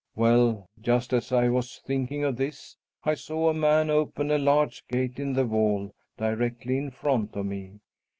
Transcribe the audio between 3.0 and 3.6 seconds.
I saw a